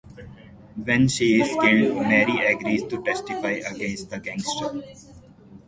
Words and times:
When 0.83 1.09
she 1.09 1.39
is 1.39 1.49
killed, 1.61 1.97
Mary 2.01 2.43
agrees 2.51 2.81
to 2.85 3.03
testify 3.03 3.61
against 3.69 4.09
the 4.09 4.17
gangster. 4.19 4.81